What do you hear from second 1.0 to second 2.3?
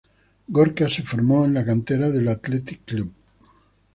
formó en la cantera del